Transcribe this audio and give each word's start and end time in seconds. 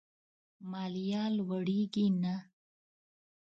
ماليه 0.69 1.21
لوړېږي 1.37 2.05
نه. 2.21 2.35